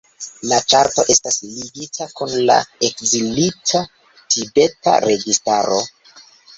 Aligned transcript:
La 0.51 0.57
ĉarto 0.73 1.03
estas 1.15 1.37
ligita 1.49 2.09
kun 2.21 2.35
la 2.51 2.57
Ekzilita 2.89 3.85
tibeta 4.25 5.01
registaro. 5.11 5.83